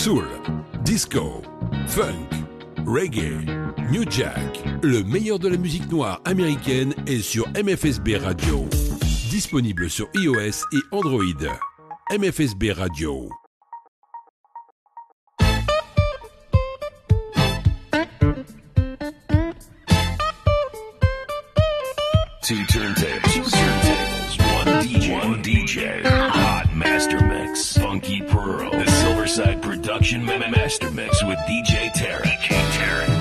soul, 0.00 0.24
disco, 0.82 1.42
funk, 1.86 2.32
reggae, 2.86 3.44
new 3.90 4.02
jack. 4.08 4.64
Le 4.82 5.02
meilleur 5.02 5.38
de 5.38 5.46
la 5.46 5.58
musique 5.58 5.92
noire 5.92 6.22
américaine 6.24 6.94
est 7.06 7.20
sur 7.20 7.46
MFSB 7.48 8.16
Radio. 8.16 8.66
Disponible 9.28 9.90
sur 9.90 10.08
iOS 10.14 10.64
et 10.72 10.80
Android. 10.90 11.22
MFSB 12.10 12.72
Radio. 12.72 13.28
Two 22.42 22.56
turntables. 22.70 23.52
One 24.64 24.80
DJ. 24.80 25.10
One 25.12 25.42
DJ. 25.42 26.02
Hot 26.06 26.74
Master 26.74 27.20
Mix. 27.22 27.76
Funky 27.76 28.22
Pearl. 28.22 28.69
The 29.36 29.56
Production 29.62 30.24
Ma- 30.24 30.38
Master 30.38 30.90
Mix 30.90 31.22
with 31.22 31.38
DJ 31.46 31.88
Tarek. 31.90 32.36
Tarek. 32.48 33.19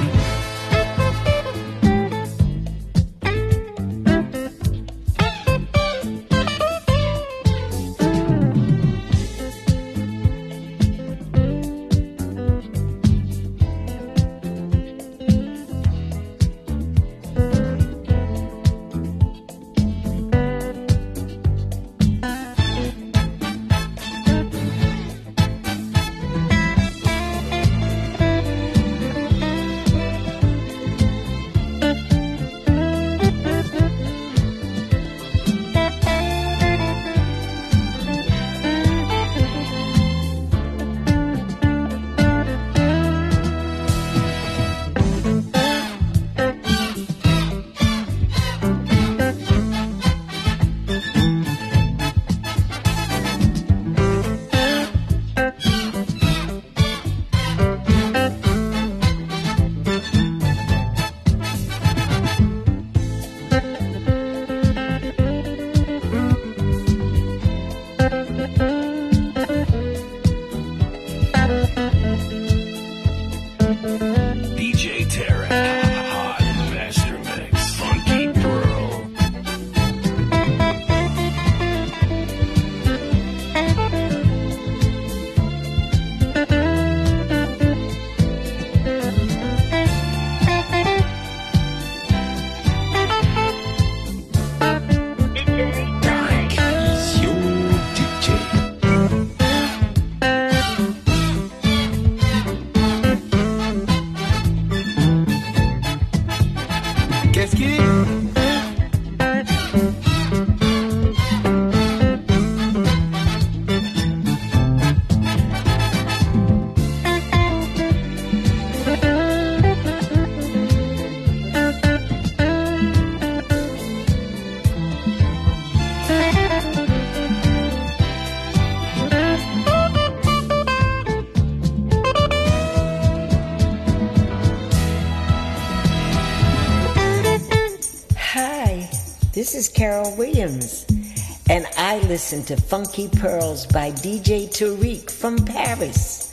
Listen 142.19 142.44
to 142.44 142.57
Funky 142.57 143.07
Pearls 143.07 143.66
by 143.66 143.91
DJ 143.91 144.50
Tarek 144.50 145.09
from 145.09 145.38
Paris 145.38 146.30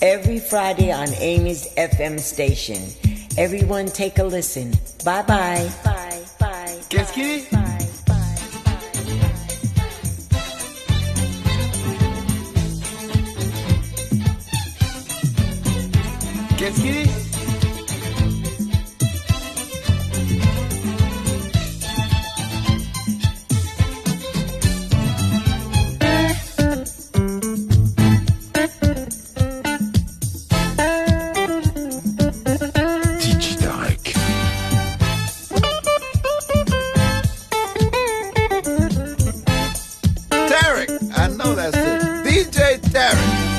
every 0.00 0.38
Friday 0.38 0.90
on 0.90 1.12
Amy's 1.12 1.68
FM 1.74 2.18
station. 2.18 2.82
Everyone 3.36 3.84
take 3.84 4.18
a 4.18 4.24
listen. 4.24 4.72
Bye 5.04 5.20
bye. 5.20 5.70
Bye 5.84 6.22
bye. 6.40 6.80
Qu'est-ce 6.88 7.12
qui. 7.12 7.44
Qu'est-ce 16.56 16.80
qui 16.80 17.15
Tarek. 40.56 40.88
I 41.18 41.28
know 41.28 41.54
that's 41.54 41.76
it. 41.76 42.24
DJ 42.24 42.78
Tarek. 42.80 43.55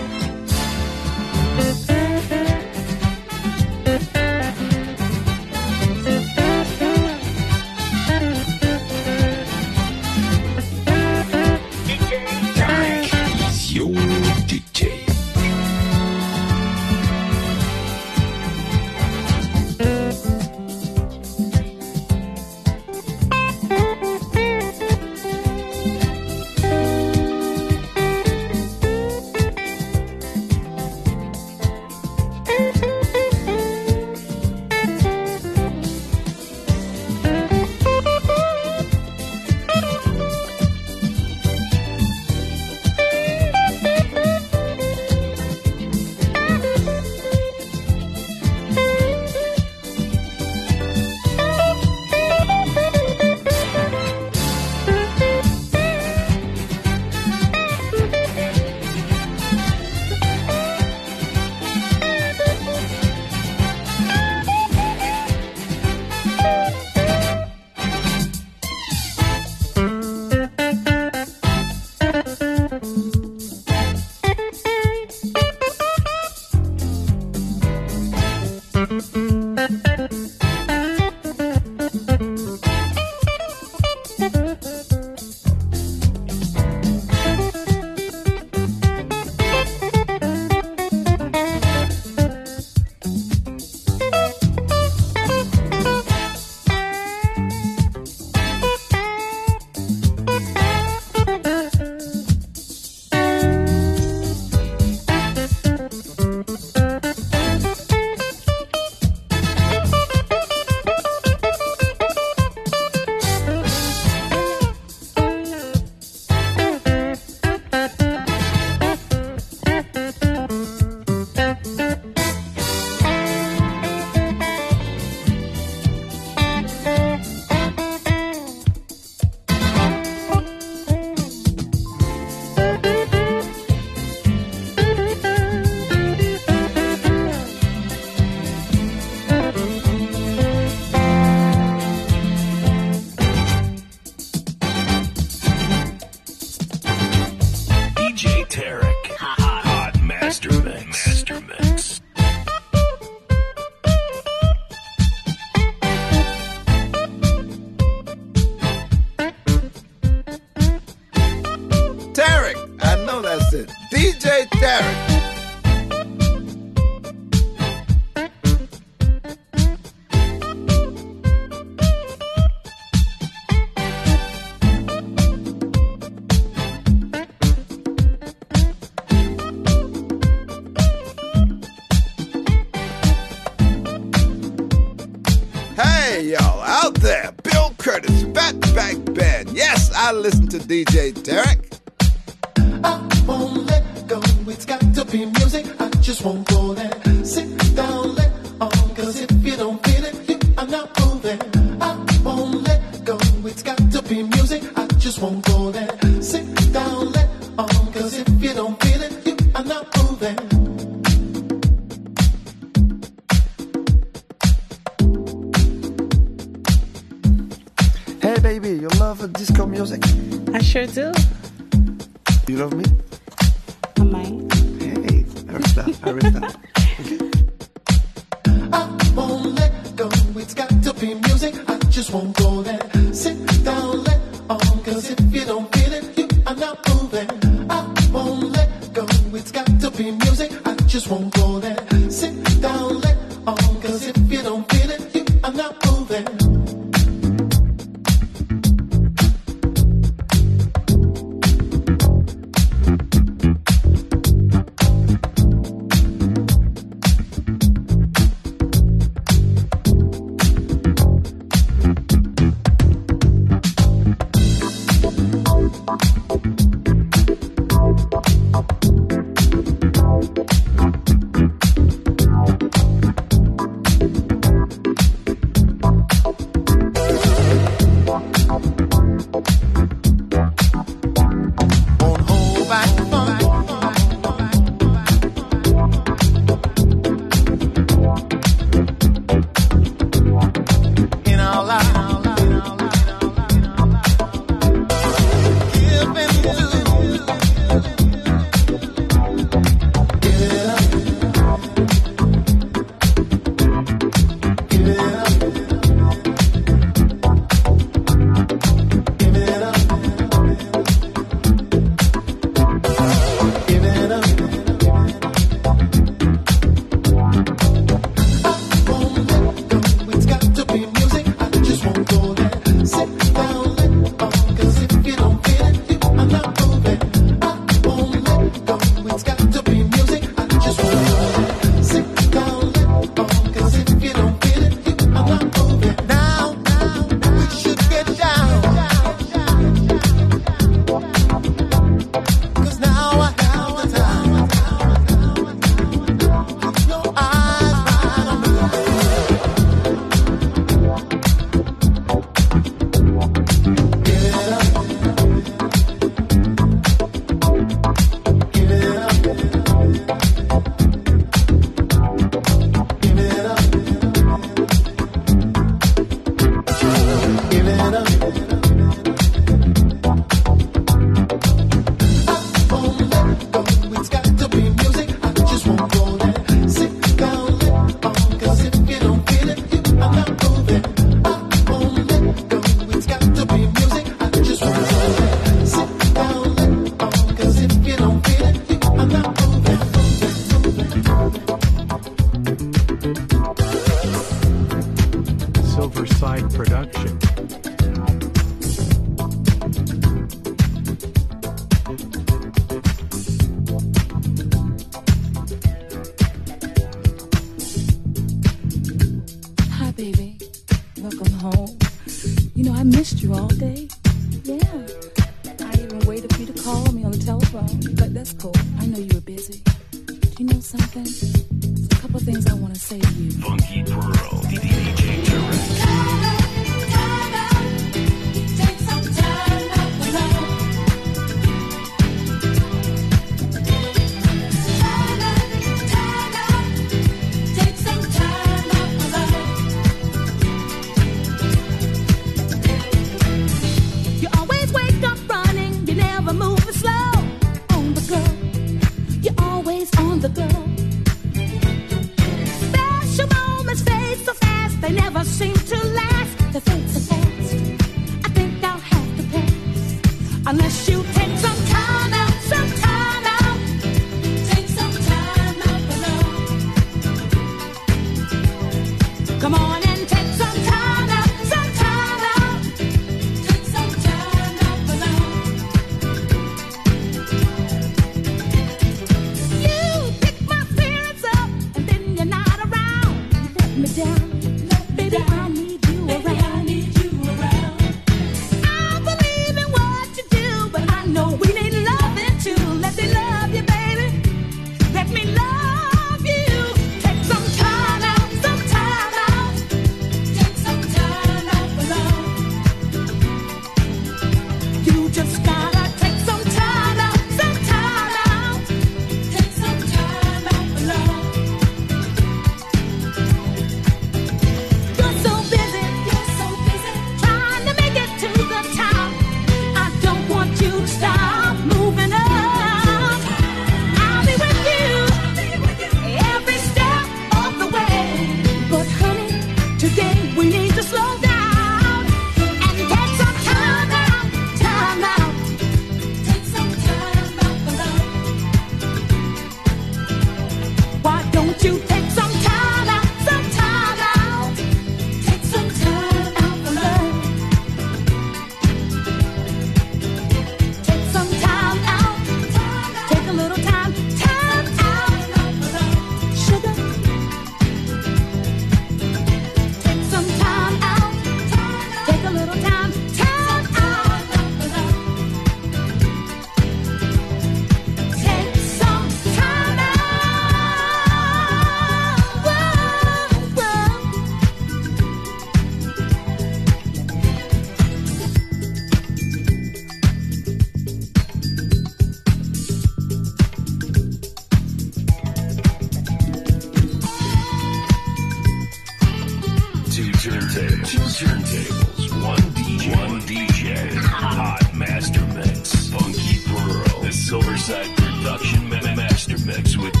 mix 599.57 599.77
with 599.77 600.00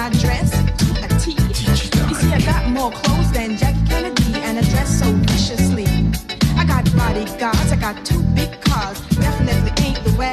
I 0.00 0.08
dress? 0.08 0.54
A 1.04 1.08
T. 1.20 1.32
You 1.32 2.14
see, 2.14 2.32
I 2.32 2.40
got 2.40 2.70
more 2.70 2.90
clothes 2.90 3.30
than 3.32 3.58
Jackie 3.58 3.84
Kennedy, 3.86 4.32
and 4.40 4.58
I 4.58 4.62
dress 4.62 4.98
so 4.98 5.12
viciously. 5.28 5.84
I 6.56 6.64
got 6.64 6.84
bodyguards, 6.96 7.70
I 7.70 7.76
got 7.76 8.02
two 8.02 8.22
big 8.34 8.50
cars, 8.62 8.98
definitely 9.16 9.72
ain't 9.84 10.02
the 10.02 10.16
way. 10.16 10.32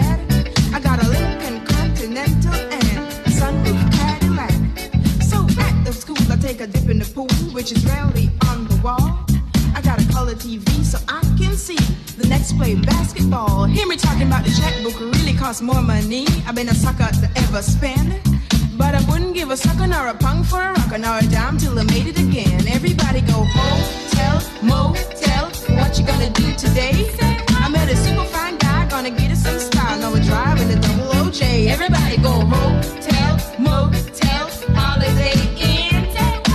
I 0.74 0.80
got 0.80 1.04
a 1.04 1.08
Lincoln 1.10 1.66
Continental 1.66 2.54
and 2.54 2.98
a 3.28 3.30
sunroof 3.30 3.82
Cadillac. 3.92 4.56
So 5.22 5.44
at 5.62 5.84
the 5.84 5.92
school, 5.92 6.16
I 6.32 6.38
take 6.38 6.62
a 6.62 6.68
dip 6.68 6.88
in 6.88 7.00
the 7.00 7.10
pool, 7.14 7.28
which 7.52 7.74
is 7.74 7.86
rarely 7.86 8.30
on 8.48 8.70
the 8.70 8.80
wall. 8.82 9.20
I 9.76 9.82
got 9.82 10.02
a 10.02 10.08
color 10.14 10.36
TV 10.36 10.64
so 10.86 10.98
I 11.10 11.20
can 11.38 11.58
see 11.58 11.82
the 12.16 12.26
next 12.30 12.56
play 12.56 12.76
basketball. 12.76 13.66
Hear 13.66 13.86
me 13.86 13.98
talking 13.98 14.28
about 14.28 14.46
the 14.46 14.52
checkbook 14.52 14.98
really 14.98 15.34
costs 15.34 15.62
more 15.62 15.82
money. 15.82 16.26
I've 16.48 16.56
been 16.56 16.70
a 16.70 16.74
sucker 16.74 17.12
to 17.20 17.30
ever 17.36 17.62
spend. 17.62 18.27
But 18.78 18.94
I 18.94 19.02
wouldn't 19.10 19.34
give 19.34 19.50
a 19.50 19.58
sucker 19.58 19.88
nor 19.88 20.08
a 20.08 20.14
punk 20.14 20.46
for 20.46 20.62
a 20.62 20.72
rocker 20.74 21.00
nor 21.00 21.18
a 21.18 21.24
dime 21.24 21.58
till 21.58 21.78
I 21.80 21.84
made 21.84 22.06
it 22.06 22.20
again. 22.20 22.68
Everybody 22.68 23.22
go 23.22 23.44
hotel, 23.58 24.36
motel, 24.62 25.46
what 25.76 25.98
you 25.98 26.06
gonna 26.06 26.30
do 26.30 26.54
today? 26.56 27.10
I 27.64 27.70
met 27.70 27.92
a 27.92 27.96
super 27.96 28.26
fine 28.26 28.58
guy, 28.58 28.88
gonna 28.88 29.10
get 29.10 29.32
us 29.32 29.44
some 29.44 29.60
style. 29.60 30.00
Now 30.00 30.12
we're 30.12 30.24
driving 30.24 30.70
a 30.70 30.80
double 30.80 31.10
OJ. 31.22 31.68
Everybody 31.68 32.18
go 32.18 32.34
hotel, 32.54 33.32
motel, 33.58 34.46
holiday 34.76 35.38
inn. 35.58 36.06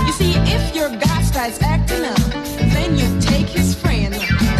You 0.07 0.13
see, 0.13 0.33
if 0.55 0.73
your 0.73 0.89
guy 0.95 1.21
starts 1.23 1.61
acting 1.61 2.05
up, 2.05 2.19
then 2.73 2.97
you 2.97 3.07
take 3.19 3.47
his 3.49 3.75
friend. 3.75 4.15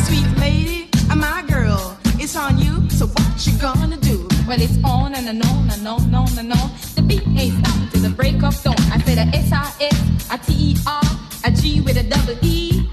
Sweet 0.05 0.27
lady, 0.37 0.89
I'm 1.09 1.19
my 1.19 1.43
girl. 1.47 1.97
It's 2.19 2.35
on 2.35 2.57
you, 2.57 2.89
so 2.89 3.07
what 3.07 3.47
you 3.47 3.53
gonna 3.57 3.97
do? 3.97 4.27
Well, 4.47 4.61
it's 4.61 4.77
on 4.83 5.15
and 5.15 5.27
on 5.29 5.69
and 5.71 5.87
on 5.87 6.01
and 6.01 6.15
on 6.15 6.37
and 6.37 6.51
on. 6.51 6.92
The 7.03 7.19
beat 7.19 7.27
ain't 7.37 7.65
stopping 7.65 7.89
till 7.89 8.01
the 8.03 8.15
break 8.15 8.41
of 8.43 8.63
dawn. 8.63 8.75
I 8.89 8.97
said 8.99 9.17
a 9.17 9.27
S-I-S, 9.35 10.31
a 10.31 10.37
T-E-R, 10.37 11.03
a 11.43 11.51
G 11.51 11.81
with 11.81 11.97
a 11.97 12.03
double 12.03 12.37
E. 12.41 12.87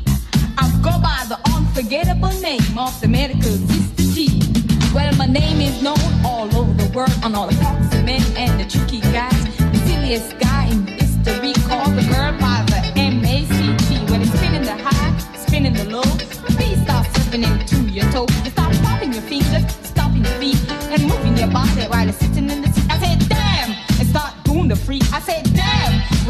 I 0.59 0.67
go 0.83 0.91
by 0.99 1.25
the 1.29 1.39
unforgettable 1.55 2.35
name 2.41 2.77
of 2.77 3.01
the 3.01 3.07
medical 3.07 3.55
sister 3.71 4.03
G. 4.13 4.43
Well, 4.93 5.15
my 5.15 5.27
name 5.27 5.61
is 5.61 5.81
known 5.81 6.03
all 6.25 6.53
over 6.57 6.73
the 6.73 6.91
world 6.93 7.15
on 7.23 7.37
all 7.37 7.47
the 7.47 7.55
foxy 7.63 8.03
men 8.03 8.21
and 8.37 8.59
the 8.59 8.67
tricky 8.67 8.99
guys. 9.13 9.45
The 9.59 9.79
silliest 9.87 10.37
guy 10.41 10.67
in 10.67 10.89
history 10.89 11.53
called 11.71 11.95
the 11.95 12.03
girl 12.11 12.33
by 12.41 12.67
the 12.67 12.83
M-A-C-T. 12.99 14.11
When 14.11 14.23
it's 14.23 14.33
spinning 14.33 14.63
the 14.63 14.75
high, 14.75 15.17
spinning 15.37 15.75
the 15.75 15.85
low, 15.85 16.03
the 16.03 16.57
beat 16.59 16.83
starts 16.83 17.11
slipping 17.15 17.45
into 17.45 17.89
your 17.89 18.11
toe. 18.11 18.27
You 18.43 18.51
start 18.51 18.75
popping 18.83 19.13
your 19.13 19.23
fingers, 19.23 19.71
stomping 19.87 20.25
your 20.25 20.35
feet, 20.43 20.59
and 20.91 21.01
moving 21.07 21.37
your 21.37 21.51
body 21.51 21.83
while 21.87 22.03
you're 22.03 22.13
sitting 22.13 22.51
in 22.51 22.60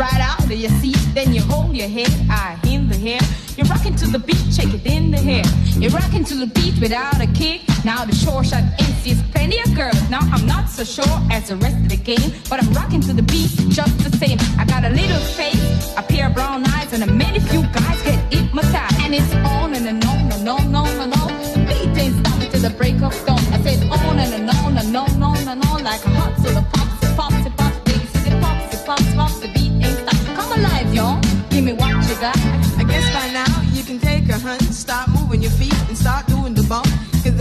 right 0.01 0.21
out 0.21 0.43
of 0.43 0.51
your 0.53 0.71
seat. 0.81 0.97
Then 1.13 1.35
you 1.35 1.43
hold 1.43 1.77
your 1.77 1.89
head, 1.89 2.11
I 2.31 2.59
in 2.67 2.89
the 2.89 2.97
hair. 2.97 3.21
You're 3.57 3.67
rocking 3.67 3.95
to 3.97 4.07
the 4.07 4.19
beat, 4.19 4.43
shake 4.51 4.73
it 4.73 4.87
in 4.87 5.11
the 5.11 5.19
hair. 5.19 5.45
You're 5.77 5.91
rocking 5.91 6.25
to 6.25 6.35
the 6.35 6.47
beat 6.47 6.81
without 6.81 7.21
a 7.21 7.27
kick. 7.27 7.61
Now 7.85 8.07
the 8.07 8.15
short 8.15 8.47
shot 8.47 8.65
MC's 8.81 9.21
plenty 9.33 9.61
of 9.61 9.75
girls. 9.77 10.01
Now 10.09 10.21
I'm 10.33 10.47
not 10.47 10.71
so 10.71 10.85
sure 10.85 11.17
as 11.31 11.49
the 11.51 11.57
rest 11.57 11.77
of 11.77 11.91
the 11.91 11.99
game, 11.99 12.33
but 12.49 12.63
I'm 12.63 12.73
rocking 12.73 13.03
to 13.03 13.13
the 13.13 13.23
beat 13.23 13.51
just 13.69 13.95
the 14.01 14.17
same. 14.17 14.39
I 14.59 14.65
got 14.65 14.85
a 14.85 14.89
little 14.89 15.21
face, 15.37 15.95
a 15.99 16.03
pair 16.03 16.29
of 16.29 16.35
brown 16.35 16.65
eyes, 16.65 16.95
and 16.95 17.03
a 17.03 17.13
many 17.13 17.41
few 17.41 17.63
guys 17.79 18.01
get 18.03 18.19
hypnotized. 18.33 19.01
And 19.05 19.15
it's 19.15 19.35
on 19.53 19.75
and, 19.75 19.87
on 19.87 20.33
and 20.33 20.49
on 20.49 20.63
and 20.63 20.77
on 20.77 20.95
and 21.05 21.13
on. 21.21 21.31
The 21.53 21.61
beat 21.69 22.01
ain't 22.01 22.15
stopping 22.25 22.51
till 22.51 22.63
the 22.63 22.71
break 22.71 22.97
of 23.03 23.13
dawn. 23.27 23.45
I 23.53 23.61
said 23.61 23.85
on 23.91 24.19
and, 24.19 24.49
on 24.49 24.79
and 24.79 24.97
on 24.97 25.11
and 25.11 25.25
on 25.25 25.49
and 25.49 25.67
on 25.67 25.85
like 25.85 26.03
a 26.07 26.11
hot 26.17 26.33
so 26.41 26.49
the 26.57 26.80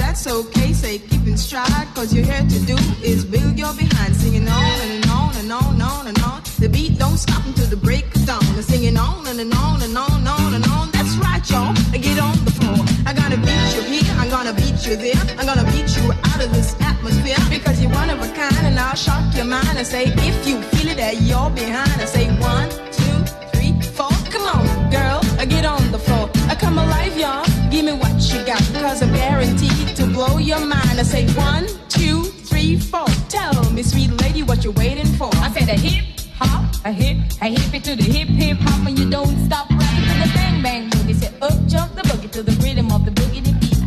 that's 0.10 0.26
okay, 0.26 0.74
say 0.74 0.98
keep 0.98 1.26
in 1.28 1.38
stride. 1.38 1.88
Cause 1.93 2.12
you're 2.12 2.26
here 2.26 2.41
to 2.41 2.60
do 2.65 2.76
is 3.04 3.24
build 3.24 3.60
your 3.60 3.74
behind, 3.76 4.15
singing 4.15 4.48
on 4.48 4.78
and 4.89 5.06
on 5.06 5.36
and 5.38 5.52
on 5.52 5.74
and 5.74 5.84
on 5.84 6.08
and 6.08 6.19
on. 6.24 6.41
The 6.58 6.67
beat 6.67 6.98
don't 6.98 7.17
stop 7.17 7.45
until 7.45 7.67
the 7.67 7.78
break 7.78 8.06
of 8.15 8.26
dawn. 8.26 8.43
And 8.58 8.65
singing 8.65 8.98
on 8.98 9.28
and, 9.28 9.39
and 9.39 9.54
on 9.54 9.84
and 9.84 9.95
on 9.95 10.12
and 10.19 10.28
on 10.28 10.54
and 10.58 10.65
on. 10.65 10.89
That's 10.91 11.13
right, 11.26 11.43
y'all. 11.52 11.74
Get 11.93 12.17
on 12.17 12.36
the 12.43 12.54
floor. 12.58 12.82
I'm 13.06 13.15
gonna 13.22 13.38
beat 13.38 13.69
you 13.76 13.84
here, 13.91 14.12
I'm 14.17 14.30
gonna 14.36 14.54
beat 14.54 14.80
you 14.88 14.95
there. 14.95 15.22
I'm 15.38 15.45
gonna 15.45 15.69
beat 15.74 15.89
you 15.98 16.06
out 16.30 16.41
of 16.43 16.50
this 16.58 16.76
atmosphere. 16.82 17.41
Because 17.56 17.80
you're 17.80 17.93
one 17.93 18.10
of 18.10 18.19
a 18.19 18.30
kind 18.34 18.65
and 18.69 18.80
I'll 18.80 18.95
shock 18.95 19.24
your 19.36 19.45
mind 19.45 19.78
and 19.78 19.86
say, 19.86 20.06
if 20.30 20.38
you 20.48 20.60
feel 20.74 20.89
it 20.89 20.98
that 20.98 21.22
you're 21.22 21.52
behind, 21.52 22.02
I 22.02 22.06
say 22.06 22.26
one, 22.41 22.69
two, 22.98 23.17
three, 23.54 23.74
four. 23.98 24.15
Come 24.34 24.45
on, 24.56 24.65
girl, 24.89 25.22
get 25.45 25.65
on 25.65 25.91
the 25.91 26.00
floor. 26.00 26.30
Uh, 26.50 26.56
Come 26.56 26.80
alive, 26.80 27.15
y'all. 27.15 27.45
Give 27.69 27.86
me 27.86 27.93
what 27.93 28.17
you 28.32 28.43
got. 28.43 28.62
Cause 28.82 29.02
I'm 29.04 29.13
guaranteed 29.13 29.79
blow 30.19 30.38
your 30.38 30.60
mind. 30.60 30.99
I 30.99 31.03
say 31.03 31.25
one, 31.32 31.65
two, 31.88 32.23
three, 32.49 32.77
four. 32.77 33.08
Tell 33.29 33.55
me, 33.71 33.82
sweet 33.84 34.12
lady, 34.21 34.43
what 34.43 34.65
you're 34.65 34.73
waiting 34.73 35.12
for. 35.19 35.29
I 35.36 35.49
said 35.51 35.69
a 35.69 35.79
hip 35.79 36.03
hop, 36.36 36.63
a 36.84 36.91
hip, 36.91 37.17
a 37.41 37.45
hip 37.45 37.73
it 37.73 37.84
to 37.86 37.95
the 37.95 38.03
hip 38.03 38.27
hip 38.27 38.58
hop, 38.60 38.86
and 38.86 38.99
you 38.99 39.10
don't 39.10 39.38
stop 39.45 39.69
rocking 39.69 40.05
to 40.10 40.15
the 40.21 40.29
bang 40.36 40.62
bang 40.62 40.89
boogie. 40.89 41.15
Say 41.15 41.32
up 41.41 41.55
jump 41.67 41.95
the 41.95 42.01
boogie 42.01 42.29
to 42.32 42.43
the 42.43 42.51
rhythm 42.63 42.91
of 42.91 43.05
the 43.05 43.12
boogie 43.12 43.43
the 43.47 43.53
beat. 43.62 43.79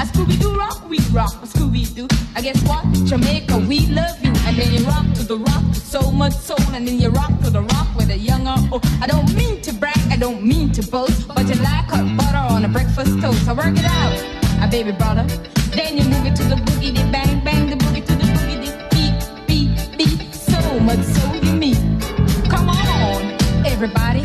A 0.00 0.04
Scooby 0.08 0.40
Doo 0.40 0.56
rock, 0.56 0.88
we 0.88 0.98
rock 1.12 1.34
a 1.42 1.46
Scooby 1.46 1.82
Doo. 1.94 2.08
I 2.34 2.40
guess 2.40 2.62
what? 2.68 2.84
Jamaica, 3.04 3.58
we 3.58 3.80
love 3.88 4.16
you. 4.24 4.32
And 4.46 4.56
then 4.56 4.72
you 4.72 4.82
rock 4.86 5.06
to 5.16 5.24
the 5.24 5.36
rock 5.36 5.64
so 5.74 6.10
much 6.10 6.32
soul, 6.32 6.66
and 6.72 6.88
then 6.88 6.98
you 6.98 7.10
rock 7.10 7.32
to 7.44 7.50
the 7.50 7.62
rock 7.62 7.88
with 7.94 8.08
a 8.08 8.16
young 8.16 8.48
old. 8.48 8.82
I 9.02 9.06
don't 9.06 9.30
mean 9.34 9.60
to 9.60 9.74
brag, 9.74 10.00
I 10.10 10.16
don't 10.16 10.42
mean 10.42 10.72
to 10.72 10.82
boast, 10.88 11.28
but 11.28 11.46
you 11.50 11.56
like 11.56 11.88
hot 11.92 12.06
butter 12.16 12.54
on 12.54 12.64
a 12.64 12.68
breakfast 12.68 13.20
toast. 13.20 13.44
So 13.44 13.52
work 13.54 13.76
it 13.76 13.84
out, 13.84 14.45
a 14.62 14.68
baby 14.68 14.92
brother. 14.92 15.24
Then 15.70 15.98
you 15.98 16.04
move 16.04 16.26
it 16.26 16.36
to 16.36 16.44
the 16.44 16.56
boogie, 16.56 16.94
the 16.94 17.04
bang 17.10 17.42
bang, 17.44 17.68
the 17.70 17.76
boogie 17.76 18.04
to 18.06 18.14
the 18.14 18.24
boogie, 18.34 18.58
the 18.64 18.72
beat, 18.92 19.18
beat, 19.46 19.98
beat. 19.98 20.34
So 20.34 20.80
much 20.80 21.02
so 21.04 21.34
you 21.34 21.52
mean. 21.52 22.00
Come 22.48 22.68
on, 22.68 23.22
everybody, 23.66 24.24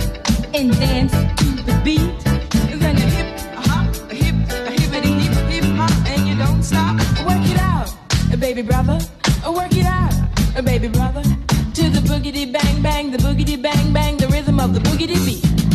and 0.54 0.72
dance 0.80 1.12
to 1.12 1.48
the 1.68 1.80
beat. 1.84 2.20
Then 2.80 2.98
you 2.98 3.08
hip 3.18 3.40
hop, 3.68 3.88
a 4.12 4.16
hip, 4.16 4.36
hippity 4.80 5.12
hip 5.22 5.34
hip 5.50 5.66
hop, 5.76 5.92
and 6.08 6.28
you 6.28 6.36
don't 6.38 6.64
stop. 6.64 6.96
Work 7.26 7.46
it 7.50 7.60
out, 7.60 7.90
baby 8.40 8.62
brother. 8.62 9.00
Work 9.46 9.76
it 9.76 9.86
out, 9.86 10.14
baby 10.64 10.88
brother. 10.88 11.24
To 11.24 11.90
the 11.90 12.00
boogity 12.00 12.52
bang 12.52 12.82
bang, 12.82 13.12
the 13.12 13.18
boogity 13.18 13.62
bang 13.62 13.94
bang, 13.94 14.18
the 14.18 14.28
rhythm 14.28 14.60
of 14.60 14.74
the 14.74 14.80
boogity 14.80 15.18
beat. 15.26 15.71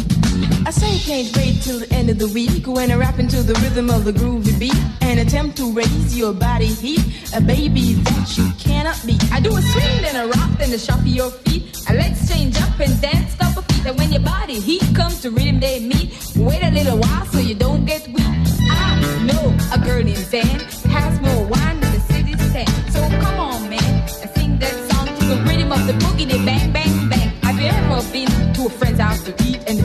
I 0.66 0.70
say 0.70 0.94
you 0.94 1.00
can't 1.00 1.36
wait 1.36 1.62
till 1.62 1.78
the 1.78 1.88
end 1.94 2.10
of 2.10 2.18
the 2.18 2.26
week 2.26 2.66
when 2.66 2.90
I 2.90 2.96
rap 2.96 3.20
into 3.20 3.40
the 3.44 3.54
rhythm 3.62 3.88
of 3.88 4.04
the 4.04 4.10
groovy 4.10 4.58
beat 4.58 4.74
and 5.00 5.20
attempt 5.20 5.56
to 5.58 5.72
raise 5.72 6.18
your 6.18 6.32
body 6.32 6.66
heat, 6.66 7.06
a 7.32 7.40
baby 7.40 7.92
that 7.92 8.36
you 8.36 8.50
cannot 8.58 9.00
beat. 9.06 9.22
I 9.32 9.38
do 9.38 9.56
a 9.56 9.62
swing, 9.62 10.02
then 10.02 10.16
a 10.16 10.26
rock, 10.26 10.58
then 10.58 10.72
a 10.72 10.78
shuffle 10.78 11.06
your 11.06 11.30
feet. 11.30 11.62
And 11.88 11.96
let's 11.96 12.28
change 12.28 12.60
up 12.60 12.80
and 12.80 13.00
dance, 13.00 13.36
a 13.38 13.62
feet. 13.62 13.86
And 13.86 13.96
when 13.96 14.10
your 14.10 14.22
body 14.22 14.58
heat 14.58 14.82
comes 14.92 15.20
to 15.20 15.30
rhythm 15.30 15.60
they 15.60 15.78
meet, 15.78 16.10
wait 16.34 16.64
a 16.64 16.72
little 16.72 16.98
while 16.98 17.26
so 17.26 17.38
you 17.38 17.54
don't 17.54 17.84
get 17.84 18.04
weak. 18.08 18.26
I 18.68 19.22
know 19.22 19.56
a 19.72 19.78
girl 19.78 20.02
named 20.02 20.18
Zan 20.18 20.58
has 20.90 21.20
more 21.20 21.46
wine 21.46 21.78
than 21.78 21.92
the 21.94 22.00
city 22.10 22.36
sand. 22.50 22.68
So 22.92 22.98
come 23.22 23.38
on, 23.38 23.70
man, 23.70 24.02
and 24.20 24.30
sing 24.34 24.58
that 24.58 24.74
song 24.90 25.06
to 25.06 25.26
the 25.26 25.36
rhythm 25.46 25.70
of 25.70 25.86
the 25.86 25.92
boogie, 25.92 26.26
the 26.26 26.44
bang, 26.44 26.72
bang, 26.72 27.08
bang. 27.08 27.28
Have 27.44 27.60
you 27.60 27.68
ever 27.68 28.02
been 28.10 28.52
to 28.54 28.66
a 28.66 28.70
friend's 28.70 28.98
house 28.98 29.22
to 29.22 29.32
eat 29.44 29.62
and 29.68 29.78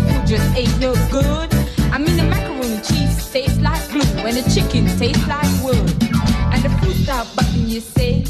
the 4.42 4.50
chicken 4.54 4.86
tastes 4.98 5.28
like 5.28 5.64
wood. 5.64 5.78
And 6.54 6.64
the 6.64 6.70
fruit 6.80 6.96
stop 6.96 7.28
button 7.36 7.68
you 7.68 7.80
say 7.80 8.24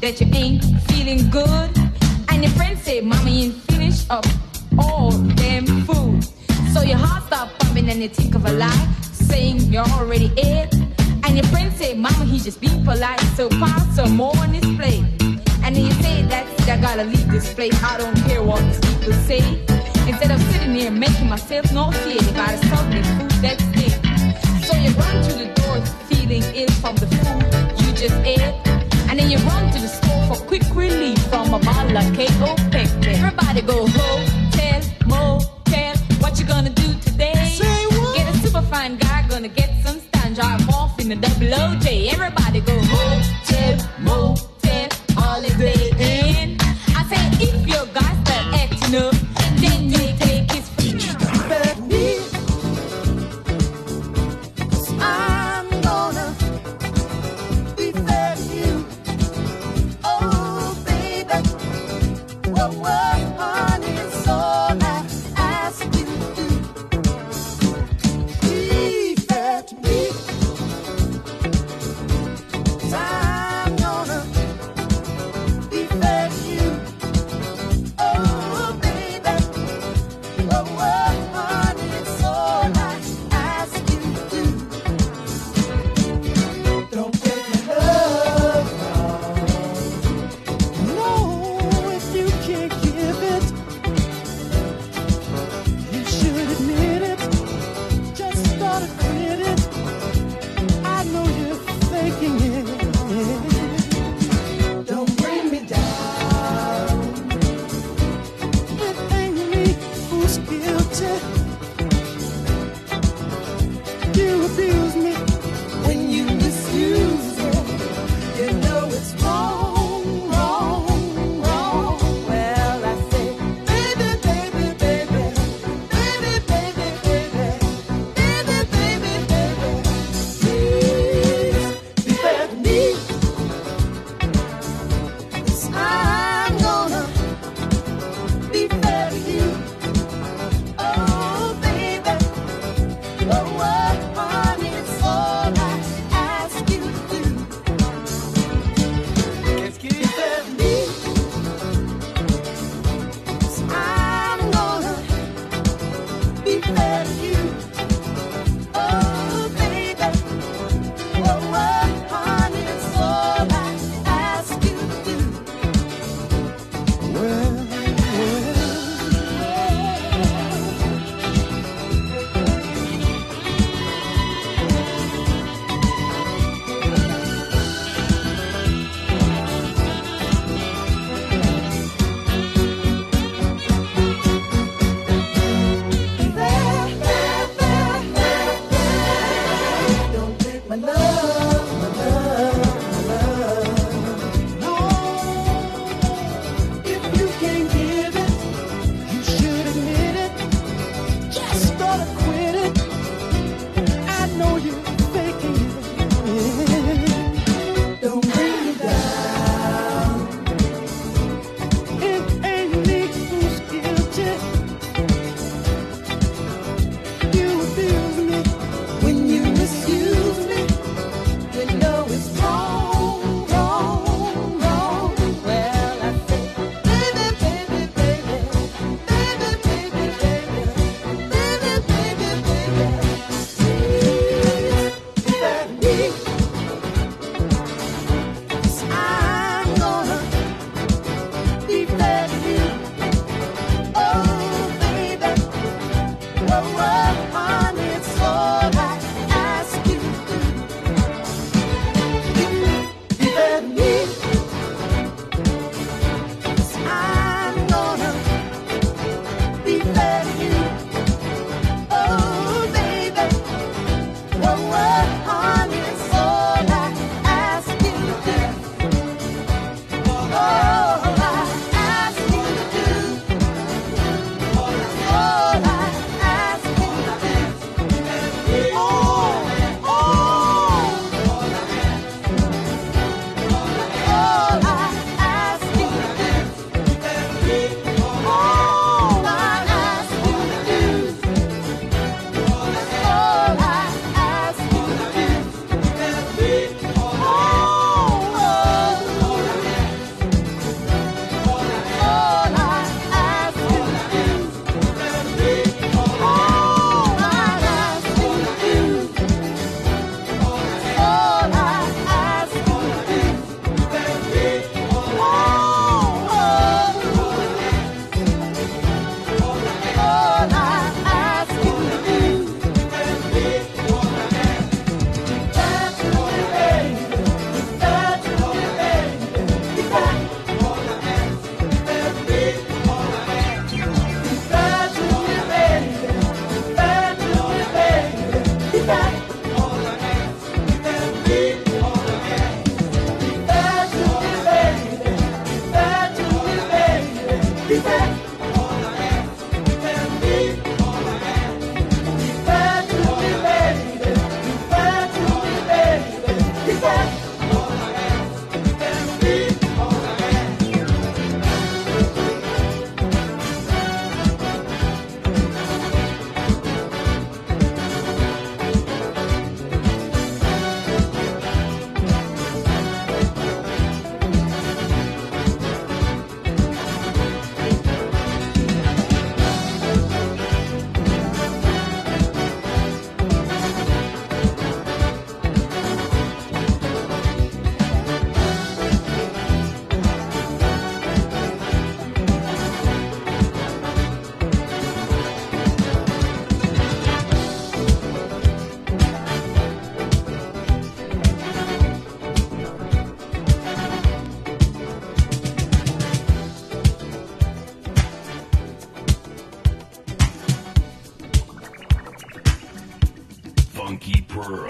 that 0.00 0.20
you 0.20 0.26
ain't 0.32 0.64
feeling 0.88 1.30
good. 1.30 1.70
And 2.28 2.42
your 2.42 2.52
friends 2.52 2.82
say, 2.82 3.00
Mama, 3.00 3.30
you 3.30 3.44
ain't 3.46 3.54
finished 3.70 4.10
up 4.10 4.26
all 4.78 5.10
them 5.10 5.66
food. 5.84 6.24
So 6.72 6.82
your 6.82 6.98
heart 6.98 7.24
stop 7.26 7.58
pumping 7.58 7.88
and 7.88 8.02
you 8.02 8.08
think 8.08 8.34
of 8.34 8.44
a 8.44 8.52
lie, 8.52 8.88
saying 9.12 9.60
you're 9.72 9.88
already 9.98 10.32
ate. 10.36 10.72
And 11.24 11.36
your 11.36 11.46
friends 11.46 11.76
say, 11.78 11.94
Mama, 11.94 12.24
he 12.24 12.38
just 12.38 12.60
being 12.60 12.84
polite, 12.84 13.20
so 13.36 13.48
pass 13.48 13.96
some 13.96 14.16
more 14.16 14.36
on 14.38 14.52
his 14.54 14.64
plate. 14.76 15.04
And 15.64 15.74
then 15.74 15.84
you 15.86 15.92
say, 16.02 16.22
that's 16.22 16.62
it, 16.62 16.68
I 16.68 16.80
gotta 16.80 17.04
leave 17.04 17.28
this 17.30 17.52
place. 17.52 17.74
I 17.82 17.98
don't 17.98 18.16
care 18.24 18.42
what 18.42 18.60
these 18.60 18.80
people 18.80 19.12
say. 19.24 19.40
Instead 20.06 20.30
of 20.30 20.40
sitting 20.52 20.74
here 20.74 20.90
making 20.92 21.28
myself 21.28 21.72
nauseated 21.72 22.34
by 22.34 22.54
the 22.54 22.66
salty 22.68 23.02
food 23.02 23.30
that's 23.42 23.75
you 24.86 24.92
run 24.94 25.22
to 25.22 25.32
the 25.32 25.46
door 25.60 25.80
feeling 26.08 26.42
ill 26.54 26.70
from 26.80 26.94
the 26.96 27.06
food 27.06 27.42
you 27.80 27.92
just 27.92 28.14
ate. 28.24 28.40
And 29.08 29.18
then 29.18 29.30
you 29.30 29.38
run 29.38 29.72
to 29.72 29.78
the 29.80 29.88
store 29.88 30.22
for 30.28 30.36
quick 30.46 30.62
relief 30.74 31.18
from 31.26 31.54
a 31.54 31.58
bottle 31.58 31.96
of 31.96 32.06
KO 32.16 32.54
Pepe. 32.70 33.10
Everybody 33.10 33.62
go 33.62 33.86
hotel, 33.86 34.80
motel. 35.06 35.96
What 36.20 36.38
you 36.38 36.46
gonna 36.46 36.70
do 36.70 36.88
today? 37.00 37.56
Say 37.58 37.86
what? 37.96 38.16
Get 38.16 38.34
a 38.34 38.38
super 38.38 38.62
fine 38.62 38.96
guy, 38.98 39.26
gonna 39.28 39.48
get 39.48 39.70
some 39.84 39.98
stand, 39.98 40.36
drive 40.36 40.68
off 40.70 40.98
in 41.00 41.08
the 41.08 41.16
double 41.16 41.52
OJ. 41.62 42.12
Everybody 42.12 42.60
go 42.60 42.76
hotel, 42.82 43.88
motel, 44.00 44.55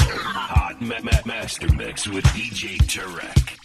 Hot 0.09 0.81
ma- 0.81 1.01
ma- 1.03 1.11
Master 1.25 1.73
Mix 1.73 2.07
with 2.07 2.25
DJ 2.27 2.79
Tarek. 2.79 3.56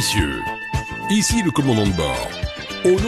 Messieurs, 0.00 0.42
ici 1.10 1.42
le 1.42 1.50
commandant 1.50 1.86
de 1.86 1.92
bord. 1.92 2.29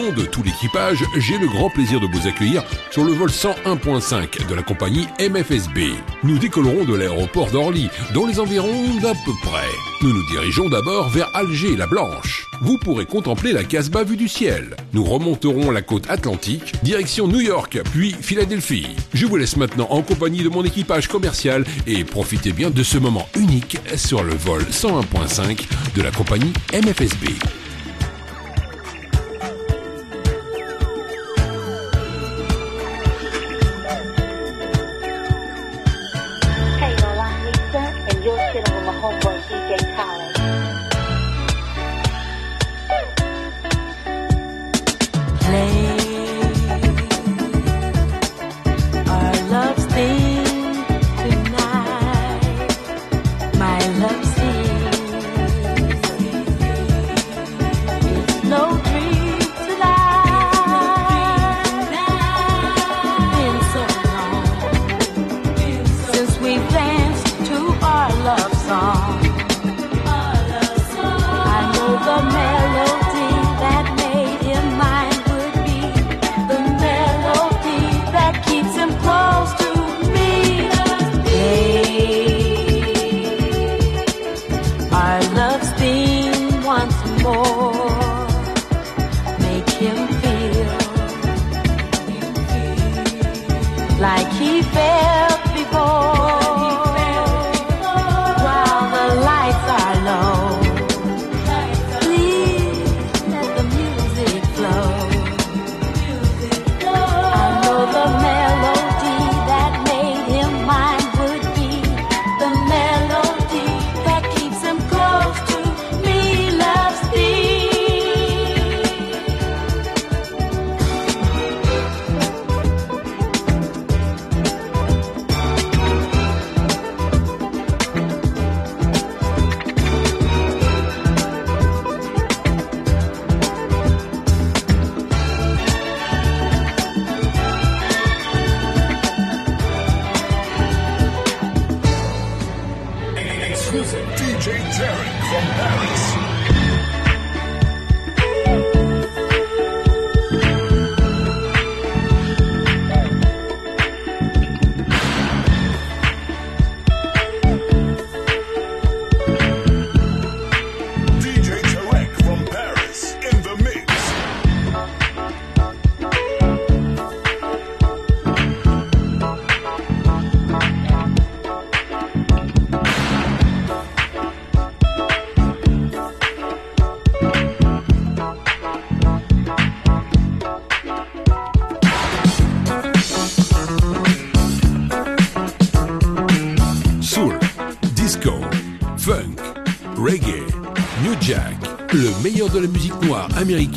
De 0.03 0.25
tout 0.25 0.43
l'équipage, 0.43 1.01
j'ai 1.17 1.37
le 1.37 1.47
grand 1.47 1.69
plaisir 1.69 2.01
de 2.01 2.07
vous 2.07 2.27
accueillir 2.27 2.61
sur 2.91 3.05
le 3.05 3.13
vol 3.13 3.29
101.5 3.29 4.49
de 4.49 4.53
la 4.53 4.61
compagnie 4.61 5.07
MFSB. 5.17 5.93
Nous 6.23 6.37
décollerons 6.37 6.83
de 6.83 6.93
l'aéroport 6.93 7.49
d'Orly, 7.49 7.89
dans 8.13 8.25
les 8.25 8.37
environs 8.37 8.99
d'à 9.01 9.13
peu 9.13 9.31
près. 9.43 9.69
Nous 10.01 10.11
nous 10.11 10.25
dirigeons 10.29 10.67
d'abord 10.67 11.07
vers 11.07 11.33
Alger 11.33 11.77
la 11.77 11.87
Blanche. 11.87 12.45
Vous 12.61 12.77
pourrez 12.79 13.05
contempler 13.05 13.53
la 13.53 13.63
Casbah 13.63 14.03
vue 14.03 14.17
du 14.17 14.27
ciel. 14.27 14.75
Nous 14.91 15.05
remonterons 15.05 15.71
la 15.71 15.81
côte 15.81 16.09
atlantique, 16.09 16.73
direction 16.83 17.29
New 17.29 17.39
York, 17.39 17.79
puis 17.93 18.13
Philadelphie. 18.19 18.97
Je 19.13 19.25
vous 19.25 19.37
laisse 19.37 19.55
maintenant 19.55 19.87
en 19.89 20.01
compagnie 20.01 20.43
de 20.43 20.49
mon 20.49 20.65
équipage 20.65 21.07
commercial 21.07 21.63
et 21.87 22.03
profitez 22.03 22.51
bien 22.51 22.71
de 22.71 22.83
ce 22.83 22.97
moment 22.97 23.29
unique 23.37 23.77
sur 23.95 24.21
le 24.21 24.35
vol 24.35 24.63
101.5 24.63 25.61
de 25.95 26.01
la 26.01 26.11
compagnie 26.11 26.51
MFSB. 26.73 27.62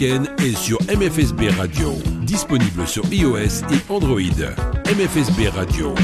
week-end 0.00 0.24
est 0.38 0.56
sur 0.56 0.78
MFSB 0.82 1.48
Radio, 1.58 1.94
disponible 2.22 2.86
sur 2.86 3.04
iOS 3.12 3.62
et 3.70 3.92
Android. 3.92 4.20
MFSB 4.86 5.48
Radio. 5.48 5.94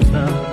together. 0.00 0.51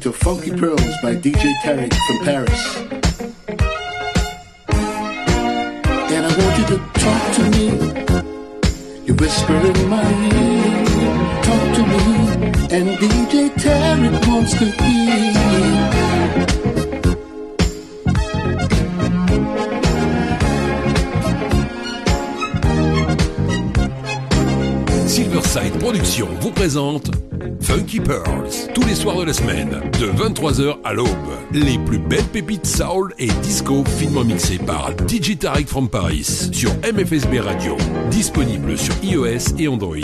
to 0.00 0.12
Funky 0.12 0.50
Pearls 0.50 0.94
by 1.02 1.14
DJ 1.16 1.52
Tarek 1.62 1.92
from 2.06 2.18
Paris. 2.24 2.76
And 6.12 6.24
I 6.24 6.32
want 6.38 6.58
you 6.58 6.66
to 6.72 6.78
talk 7.04 7.22
to 7.36 7.42
me. 7.56 7.66
You 9.06 9.14
whisper 9.14 9.56
in 9.56 9.88
my 9.88 10.08
ear, 10.34 10.84
talk 11.42 11.74
to 11.76 11.82
me. 11.86 12.04
And 12.70 12.98
DJ 12.98 13.50
Tarek 13.56 14.26
wants 14.28 14.52
to 14.58 14.64
hear. 14.64 15.34
Silverside 25.08 25.78
Productions 25.78 26.28
vous 26.40 26.52
présente 26.52 27.10
Pearls. 27.96 28.70
Tous 28.74 28.84
les 28.84 28.94
soirs 28.94 29.16
de 29.16 29.24
la 29.24 29.32
semaine, 29.32 29.80
de 29.98 30.06
23h 30.08 30.76
à 30.84 30.92
l'aube. 30.92 31.08
Les 31.52 31.78
plus 31.78 31.98
belles 31.98 32.22
pépites 32.24 32.66
soul 32.66 33.14
et 33.18 33.28
disco 33.42 33.82
finement 33.98 34.24
mixées 34.24 34.58
par 34.58 34.90
DJ 35.08 35.38
Tarek 35.38 35.66
from 35.66 35.88
Paris 35.88 36.50
sur 36.52 36.70
MFSB 36.82 37.40
Radio. 37.40 37.76
Disponible 38.10 38.76
sur 38.76 38.94
iOS 39.02 39.56
et 39.58 39.68
Android. 39.68 39.96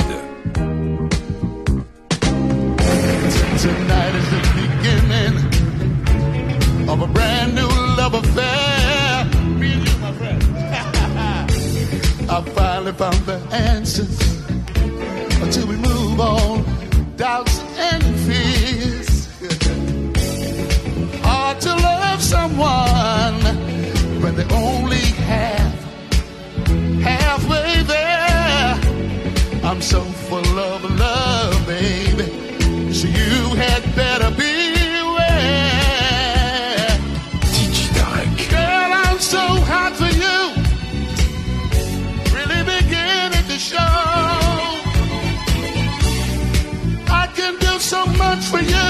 for 48.43 48.59
you 48.59 48.89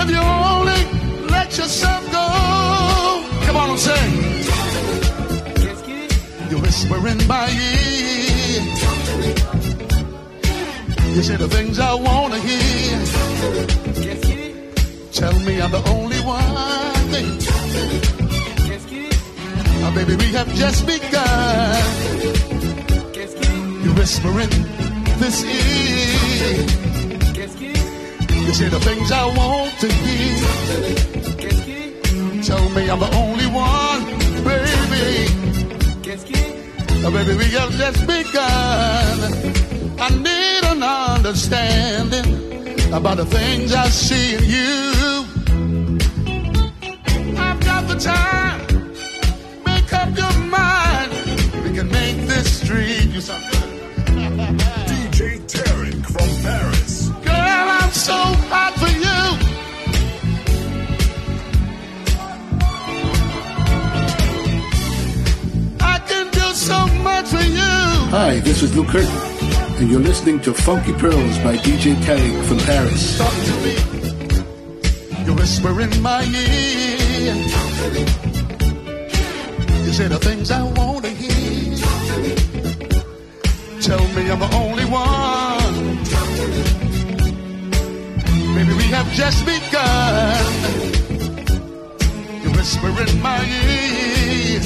if 0.00 0.10
you 0.10 0.20
only 0.20 0.84
let 1.28 1.56
yourself 1.56 2.04
go. 2.12 2.26
Come 3.46 3.56
on 3.56 3.70
I'm 3.70 3.78
saying. 3.78 4.14
You're 6.50 6.60
whispering 6.60 7.26
my 7.26 7.48
ear. 7.48 8.62
You 11.14 11.22
say 11.22 11.36
the 11.36 11.48
things 11.48 11.78
I 11.78 11.94
want 11.94 12.34
to 12.34 12.40
hear. 12.40 12.98
Tell 15.12 15.38
me 15.40 15.60
I'm 15.60 15.70
the 15.70 15.82
only 15.88 16.20
one. 16.20 16.44
Oh, 19.80 19.92
baby, 19.94 20.16
we 20.16 20.32
have 20.32 20.52
just 20.54 20.86
begun. 20.86 21.82
You're 23.82 23.94
whispering 23.94 24.50
this 25.18 25.44
ear. 25.44 26.87
You 28.48 28.54
say 28.54 28.68
the 28.70 28.80
things 28.80 29.12
I 29.12 29.26
want 29.26 29.78
to 29.80 29.92
hear. 29.92 30.38
Tell 32.42 32.66
me 32.70 32.88
I'm 32.88 32.98
the 32.98 33.14
only 33.14 33.46
one, 33.46 34.04
baby. 34.42 35.28
Oh, 37.04 37.10
baby, 37.12 37.34
we 37.36 37.44
have 37.58 37.70
just 37.72 38.06
begun. 38.06 39.18
I 40.00 40.08
need 40.28 40.64
an 40.64 40.82
understanding 40.82 42.24
about 42.90 43.18
the 43.18 43.26
things 43.26 43.74
I 43.74 43.90
see 43.90 44.36
in 44.36 44.44
you. 44.44 45.26
I've 47.38 47.60
got 47.60 47.86
the 47.86 47.98
time. 48.00 48.60
Make 49.66 49.92
up 49.92 50.16
your 50.16 50.32
mind. 50.48 51.12
We 51.64 51.74
can 51.76 51.90
make 51.90 52.26
this 52.26 52.62
dream 52.62 53.12
you 53.12 53.20
something. 53.20 53.67
So 57.98 58.14
hot 58.14 58.74
for 58.78 58.86
you. 59.04 59.18
I 65.80 65.98
can 66.06 66.30
do 66.30 66.54
so 66.54 66.86
much 67.02 67.26
for 67.26 67.42
you. 67.42 67.74
Hi, 68.14 68.38
this 68.38 68.62
is 68.62 68.76
Lou 68.76 68.84
Curtin, 68.84 69.10
and 69.78 69.90
you're 69.90 70.00
listening 70.00 70.38
to 70.42 70.54
Funky 70.54 70.92
Pearls 70.92 71.38
by 71.38 71.56
DJ 71.56 71.96
Tarek 72.06 72.44
from 72.44 72.58
Paris. 72.58 73.18
Talk 73.18 73.34
to 73.48 73.54
me. 73.64 73.74
You 75.26 75.34
whisper 75.34 75.80
in 75.80 76.00
my 76.00 76.22
ear. 76.22 77.34
You 79.84 79.92
say 79.92 80.06
the 80.06 80.20
things 80.20 80.52
I 80.52 80.62
want 80.62 81.04
to 81.04 81.10
hear. 81.10 81.76
Talk 81.78 82.06
to 82.10 82.16
me. 82.22 82.34
Tell 83.80 84.06
me 84.14 84.30
I'm 84.30 84.38
the 84.38 84.50
only 84.54 84.84
one. 84.84 85.27
Have 88.90 89.10
just 89.12 89.44
begun. 89.44 90.44
You 92.42 92.50
whisper 92.52 92.88
in 92.88 93.20
my 93.20 93.44
ear. 93.44 94.60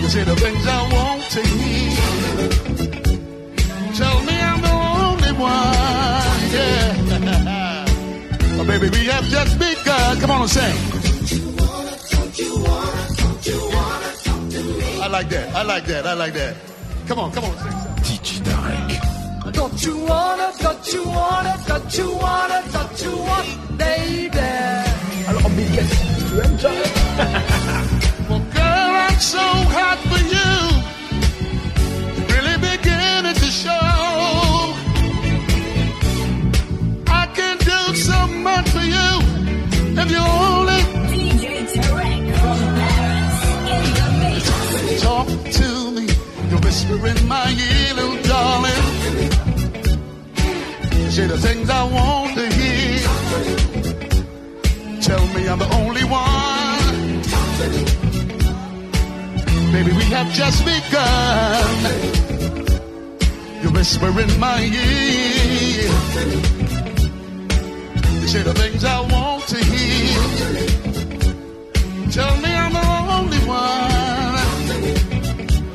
You 0.00 0.08
say 0.08 0.24
the 0.24 0.36
things 0.36 0.66
I 0.66 0.92
want 0.92 1.22
to 1.34 1.42
hear. 1.42 2.48
Tell 3.94 4.22
me 4.24 4.36
I'm 4.40 4.60
the 4.60 4.74
only 5.02 5.32
one. 5.32 6.40
Yeah. 6.56 7.06
oh, 8.60 8.64
baby, 8.66 8.88
we 8.90 9.06
have 9.06 9.24
just 9.24 9.58
begun. 9.58 10.20
Come 10.20 10.30
on 10.30 10.42
and 10.42 10.50
sing. 10.50 10.76
I 15.00 15.06
like 15.10 15.28
that. 15.30 15.54
I 15.54 15.62
like 15.62 15.86
that. 15.86 16.06
I 16.06 16.14
like 16.14 16.34
that. 16.34 16.56
Come 17.06 17.18
on, 17.18 17.32
come 17.32 17.44
on. 17.44 17.56
Sing. 17.58 17.72
Tarek. 17.72 17.87
Don't 19.58 19.84
you 19.84 19.96
wanna, 19.98 20.52
don't 20.60 20.92
you 20.92 21.02
wanna, 21.04 21.54
don't 21.66 21.98
you 21.98 22.12
wanna, 22.12 22.62
don't 22.72 23.02
you 23.02 23.10
want, 23.28 23.48
baby? 23.76 24.38
Alors, 25.28 25.50
Miguel, 25.50 25.88
tu 26.28 26.40
aimes 26.44 26.58
ça? 26.62 26.70
Well, 28.28 28.42
girl, 28.54 28.92
I'm 29.04 29.18
so 29.18 29.44
hot 29.74 29.98
for 30.10 30.22
you. 30.34 30.52
Really 32.32 32.56
beginning 32.68 33.34
to 33.34 33.50
show. 33.62 34.74
I 37.08 37.26
can 37.34 37.56
do 37.58 37.80
so 37.96 38.18
much 38.28 38.68
for 38.68 38.86
you 38.94 39.10
if 40.00 40.08
you 40.14 40.24
only 40.46 40.82
talk 45.00 45.28
to 45.58 45.68
me. 45.90 46.06
You 46.48 46.56
whisper 46.58 47.06
in 47.08 47.26
my 47.26 47.50
ear, 47.50 47.94
little 47.94 48.22
darling. 48.22 49.37
Say 51.18 51.26
the 51.26 51.36
things 51.36 51.68
I 51.68 51.82
want 51.82 52.34
to 52.36 52.46
hear. 52.58 53.00
Tell 55.00 55.26
me 55.34 55.48
I'm 55.48 55.58
the 55.58 55.68
only 55.80 56.04
one. 56.04 57.22
Baby, 59.72 59.92
we 59.96 60.04
have 60.14 60.30
just 60.32 60.64
begun. 60.64 61.66
You 63.64 63.70
whisper 63.72 64.20
in 64.20 64.38
my 64.38 64.60
ear. 64.62 65.90
You 68.20 68.28
say 68.28 68.42
the 68.44 68.54
things 68.54 68.84
I 68.84 69.00
want 69.00 69.44
to 69.48 69.56
hear. 69.56 70.20
Tell 72.12 72.36
me 72.36 72.54
I'm 72.54 72.72
the 72.72 72.86
only 73.18 73.38
one. 73.38 74.38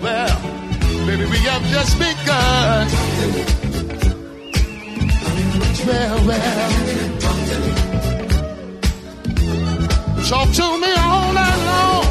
Well, 0.01 0.39
baby, 1.05 1.25
we 1.25 1.37
have 1.51 1.63
just 1.63 1.99
begun. 1.99 2.87
Well, 5.85 6.27
well. 6.27 6.83
Talk 10.29 10.49
to 10.53 10.65
me 10.79 10.91
all 10.97 11.33
night 11.33 11.59
long. 11.69 12.05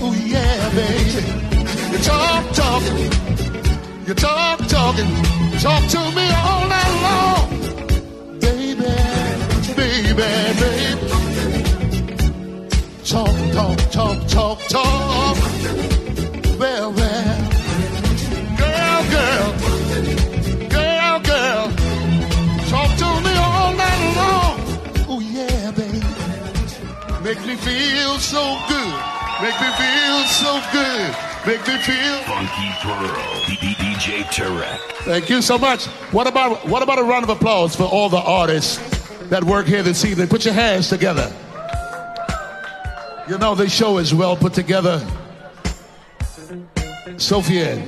Oh 0.00 0.14
yeah, 0.26 0.70
baby. 0.70 1.22
You 1.92 1.98
talk, 1.98 2.44
talking. 2.54 2.98
You 4.06 4.14
talk, 4.14 4.58
talking. 4.66 5.10
Talk 5.60 5.82
to 5.90 6.00
me 6.16 6.26
all 6.48 6.66
night 6.74 6.94
long. 7.06 7.44
Baby, 8.40 8.74
baby, 9.76 10.12
baby. 10.14 10.70
Talk, 13.04 13.36
talk, 13.52 13.78
talk, 13.90 14.18
talk, 14.28 14.58
talk. 14.68 15.36
Well, 16.58 16.92
well. 16.92 17.33
Make 27.24 27.40
me 27.46 27.56
feel 27.56 28.18
so 28.18 28.58
good. 28.68 28.94
Make 29.40 29.58
me 29.58 29.70
feel 29.78 30.24
so 30.26 30.60
good. 30.72 31.16
Make 31.46 31.66
me 31.66 31.78
feel. 31.78 32.18
Funky 32.24 32.68
Pearl. 32.82 33.34
DJ 33.46 34.24
Tarek. 34.24 34.78
Thank 35.04 35.30
you 35.30 35.40
so 35.40 35.56
much. 35.56 35.86
What 36.12 36.26
about 36.26 36.68
what 36.68 36.82
about 36.82 36.98
a 36.98 37.02
round 37.02 37.24
of 37.24 37.30
applause 37.30 37.74
for 37.74 37.84
all 37.84 38.10
the 38.10 38.20
artists 38.20 38.76
that 39.30 39.42
work 39.42 39.64
here 39.64 39.82
this 39.82 40.04
evening? 40.04 40.28
Put 40.28 40.44
your 40.44 40.52
hands 40.52 40.90
together. 40.90 41.32
You 43.26 43.38
know 43.38 43.54
this 43.54 43.74
show 43.74 43.96
is 43.96 44.14
well 44.14 44.36
put 44.36 44.52
together. 44.52 45.00
Sophia, 47.16 47.82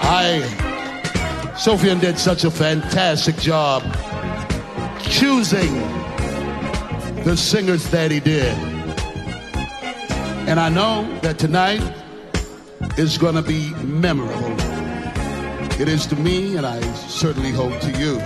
I 0.00 1.54
Sophia 1.58 1.94
did 1.96 2.18
such 2.18 2.44
a 2.44 2.50
fantastic 2.50 3.36
job 3.36 3.82
choosing 5.10 5.74
the 7.24 7.36
singers 7.36 7.90
that 7.90 8.10
he 8.10 8.20
did. 8.20 8.56
And 10.48 10.58
I 10.58 10.68
know 10.68 11.06
that 11.20 11.38
tonight 11.38 11.82
is 12.96 13.18
going 13.18 13.34
to 13.34 13.42
be 13.42 13.74
memorable. 13.84 14.54
It 15.80 15.88
is 15.88 16.06
to 16.06 16.16
me, 16.16 16.56
and 16.56 16.64
I 16.64 16.80
certainly 16.94 17.50
hope 17.50 17.78
to 17.80 17.90
you. 17.98 18.18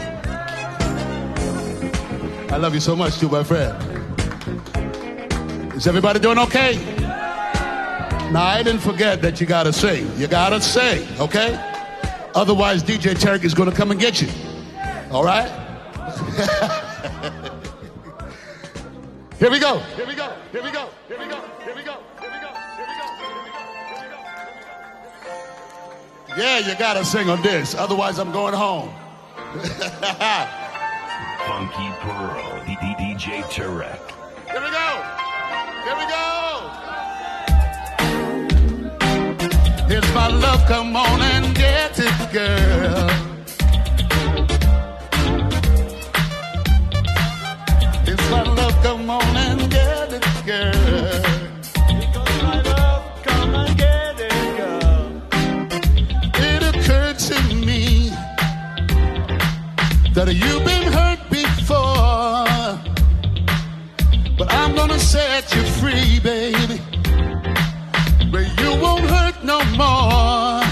I 2.52 2.56
love 2.58 2.74
you 2.74 2.80
so 2.80 2.94
much, 2.94 3.18
too, 3.18 3.28
my 3.28 3.42
friend. 3.42 3.74
Is 5.74 5.86
everybody 5.86 6.20
doing 6.20 6.38
okay? 6.38 6.76
Now, 8.30 8.44
I 8.44 8.62
didn't 8.62 8.82
forget 8.82 9.22
that 9.22 9.40
you 9.40 9.46
got 9.46 9.64
to 9.64 9.72
sing. 9.72 10.10
You 10.18 10.26
got 10.26 10.50
to 10.50 10.60
sing, 10.60 11.08
okay? 11.18 11.58
Otherwise, 12.34 12.82
DJ 12.82 13.14
Tarek 13.14 13.44
is 13.44 13.54
going 13.54 13.70
to 13.70 13.76
come 13.76 13.90
and 13.90 13.98
get 13.98 14.20
you. 14.20 14.28
All 15.10 15.24
right? 15.24 15.63
Here 19.38 19.50
we 19.50 19.58
go. 19.58 19.78
Here 19.96 20.06
we 20.06 20.14
go. 20.14 20.32
Here 20.52 20.62
we 20.62 20.70
go. 20.70 20.88
Here 21.08 21.18
we 21.18 21.26
go. 21.26 21.40
Here 21.64 21.74
we 21.74 21.82
go. 21.82 21.82
Here 21.82 21.82
we 21.82 21.82
go. 21.82 21.98
Here 22.28 22.30
we 22.30 22.38
go. 22.38 22.44
Yeah, 26.36 26.58
you 26.58 26.74
gotta 26.76 27.04
sing 27.04 27.28
on 27.28 27.42
this, 27.42 27.74
otherwise 27.74 28.18
I'm 28.18 28.32
going 28.32 28.54
home. 28.54 28.90
Funky 31.46 31.90
Pearl, 32.00 32.60
DJ 32.64 33.42
Tarek. 33.44 34.00
Here 34.50 34.60
we 34.60 34.70
go. 34.70 35.02
Here 35.84 35.96
we 35.96 36.06
go. 36.08 36.70
Here's 39.88 40.14
my 40.14 40.28
love, 40.28 40.64
come 40.66 40.96
on 40.96 41.20
and 41.22 41.54
get 41.54 41.98
it, 41.98 42.32
girl. 42.32 43.33
my 48.30 48.42
love, 48.42 48.74
come 48.82 49.10
on 49.10 49.36
and 49.36 49.70
get 49.70 50.12
it, 50.12 50.24
girl. 50.44 51.22
Because 51.98 52.42
my 52.42 52.60
love, 52.62 53.04
come 53.22 53.54
and 53.54 53.76
get 53.76 54.20
it, 54.20 54.56
girl. 54.56 55.22
It 56.48 56.62
occurred 56.70 57.18
to 57.30 57.38
me 57.54 58.10
that 60.14 60.28
you've 60.32 60.64
been 60.64 60.92
hurt 60.92 61.20
before, 61.30 62.46
but 64.38 64.52
I'm 64.52 64.74
gonna 64.74 64.98
set 64.98 65.54
you 65.54 65.62
free, 65.80 66.20
baby. 66.20 66.80
You 68.62 68.70
won't 68.80 69.04
hurt 69.04 69.44
no 69.44 69.64
more. 69.76 70.64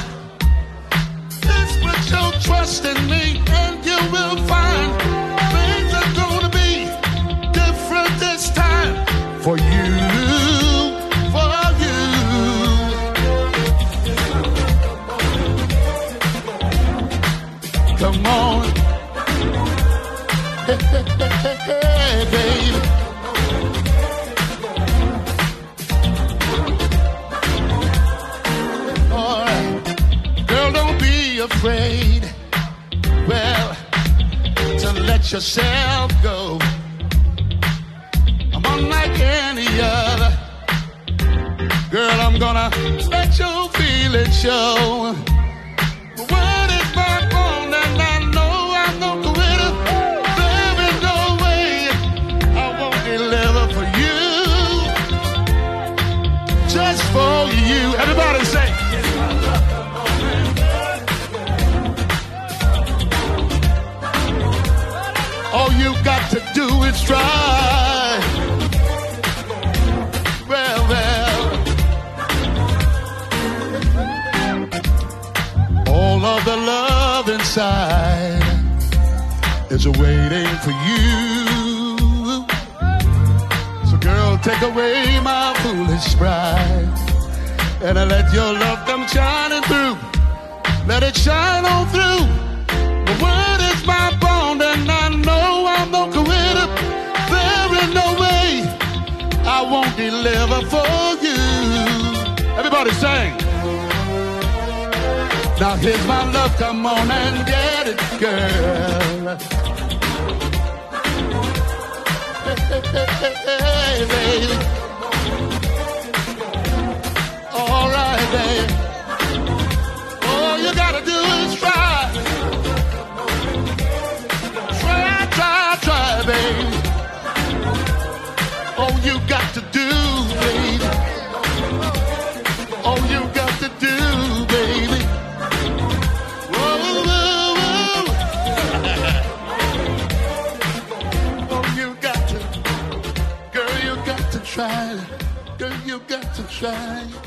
Got 146.63 146.71
to 146.71 147.11
try. 147.11 147.23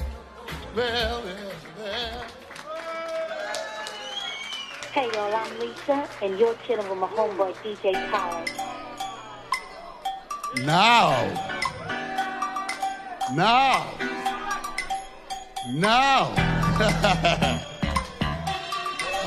Well, 0.75 1.23
well, 1.23 1.51
well. 1.77 2.25
Hey 4.93 5.09
y'all, 5.13 5.35
I'm 5.35 5.59
Lisa, 5.59 6.07
and 6.21 6.39
you're 6.39 6.55
chilling 6.65 6.89
with 6.89 6.99
my 6.99 7.07
homeboy 7.07 7.53
DJ 7.55 7.91
Tyler. 8.09 8.45
Now. 10.63 11.11
Now. 13.35 13.93
Now. 15.73 16.33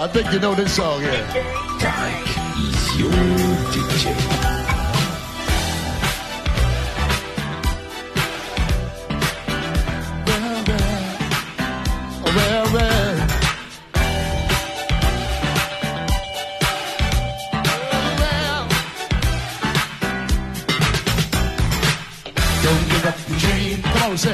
I 0.00 0.08
think 0.10 0.32
you 0.32 0.38
know 0.38 0.54
this 0.54 0.72
song 0.74 1.00
here. 1.00 1.26
Tarek 1.80 2.24
is 2.70 3.47
You 24.20 24.24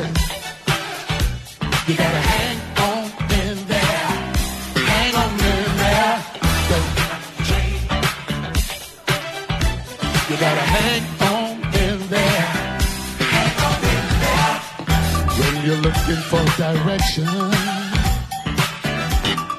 gotta 1.95 2.23
hang 2.33 2.59
on 2.89 3.05
in 3.39 3.57
there. 3.69 4.09
Hang 4.81 5.15
on 5.15 5.31
in 5.31 5.77
there. 5.83 6.17
You 10.31 10.37
gotta 10.41 10.67
hang 10.77 11.03
on 11.21 11.51
in 11.75 11.99
there. 12.09 12.47
Hang 13.35 13.57
on 13.69 13.77
in 13.93 14.05
there. 14.25 14.57
When 15.39 15.55
you're 15.67 15.83
looking 15.83 16.23
for 16.31 16.43
direction. 16.57 17.29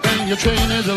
And 0.10 0.28
your 0.28 0.38
train 0.38 0.72
is 0.72 0.88
a 0.88 0.96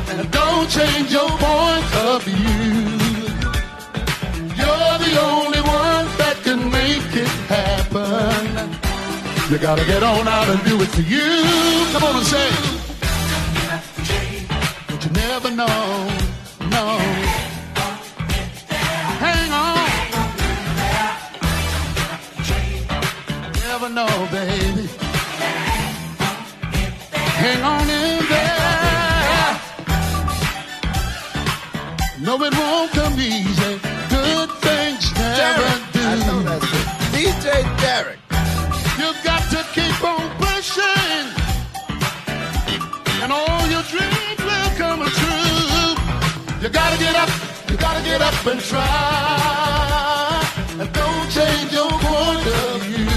And 0.09 0.31
don't 0.31 0.69
change 0.71 1.13
your 1.13 1.29
point 1.29 1.95
of 2.07 2.23
view. 2.25 2.99
You're 4.59 4.97
the 5.07 5.13
only 5.31 5.61
one 5.61 6.07
that 6.21 6.37
can 6.45 6.71
make 6.71 7.11
it 7.25 7.33
happen. 7.49 8.71
You 9.51 9.59
gotta 9.59 9.85
get 9.85 10.03
on 10.03 10.27
out 10.29 10.49
and 10.49 10.63
do 10.65 10.81
it 10.83 10.89
for 10.89 11.03
you. 11.03 11.31
Come 11.93 12.05
on 12.05 12.17
and 12.17 12.27
say. 12.27 12.51
But 14.89 15.05
you 15.05 15.11
never 15.13 15.51
know, 15.51 16.09
no. 16.77 16.87
Hang 19.25 19.53
on. 19.53 19.89
Never 23.67 23.89
know, 23.89 24.29
baby. 24.31 24.52
Hang 27.43 27.63
on 27.65 27.91
in 27.91 28.23
there. 28.31 29.53
No, 32.21 32.41
it 32.45 32.55
won't 32.57 32.93
come 32.93 33.19
easy. 33.19 33.81
Good 34.15 34.51
things 34.63 35.13
never 35.19 35.39
Derek, 35.41 35.83
do. 35.93 36.01
I 36.07 36.15
know 36.27 36.41
that's 36.45 36.71
it. 36.79 36.87
DJ 37.15 37.47
Tarek. 37.83 38.21
You 39.01 39.09
got 39.25 39.43
to 39.51 39.61
keep 39.75 39.99
on 40.05 40.31
pushing, 40.39 41.27
and 43.23 43.33
all 43.33 43.67
your 43.75 43.83
dreams 43.91 44.41
will 44.49 44.71
come 44.79 45.03
true. 45.21 45.97
You 46.63 46.69
gotta 46.69 46.97
get 46.97 47.17
up, 47.17 47.31
you 47.69 47.77
gotta 47.77 48.05
get 48.05 48.23
up 48.23 48.47
and 48.47 48.61
try, 48.61 48.87
and 50.79 50.93
don't 50.93 51.29
change 51.37 51.73
your 51.73 51.91
point 51.91 52.47
of 52.47 52.83
view. 52.83 53.12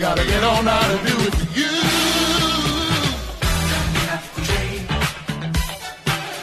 gotta 0.00 0.24
get 0.24 0.42
on 0.42 0.66
out 0.66 0.90
and 0.94 1.06
do 1.06 1.14
it 1.28 1.34
for 1.40 1.48
you. 1.60 1.72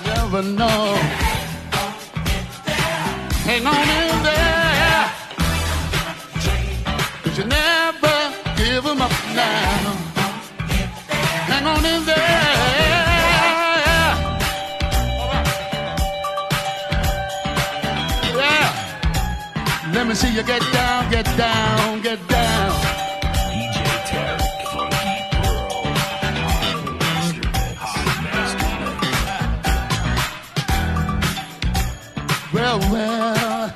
Never 0.05 0.43
know. 0.43 0.93
Hang 3.49 3.65
on 3.65 3.87
in 3.99 4.23
there. 4.29 5.03
Cause 7.23 7.37
you 7.39 7.45
never 7.45 8.17
give 8.57 8.83
them 8.83 9.01
up 9.01 9.15
now. 9.33 9.95
Hang 11.49 11.65
on 11.65 11.83
in 11.83 12.05
there. 12.05 12.37
Let 19.93 20.05
me 20.05 20.13
see 20.13 20.31
you 20.35 20.43
get 20.43 20.61
down, 20.71 21.09
get 21.09 21.25
down, 21.35 22.01
get 22.03 22.27
down. 22.27 22.46
so 32.81 32.91
well. 32.91 33.71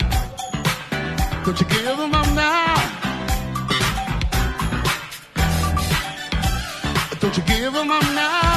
Could 1.43 1.59
you 1.59 1.67
give 1.67 1.97
them 1.97 2.13
up 2.13 2.27
now? 2.33 2.75
Don't 7.19 7.37
you 7.37 7.43
give 7.43 7.73
them 7.73 7.91
up 7.91 8.03
now? 8.13 8.50